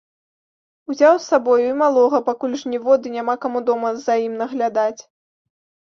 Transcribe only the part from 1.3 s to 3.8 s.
сабою і малога, пакуль жніво ды няма каму